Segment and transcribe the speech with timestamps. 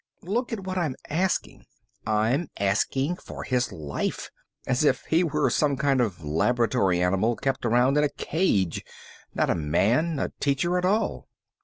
[0.23, 1.67] "Look at what I'm asking.
[2.07, 4.31] I'm asking for his life,
[4.65, 8.83] as if he were some kind of laboratory animal kept around in a cage,
[9.35, 11.27] not a man, a teacher at all."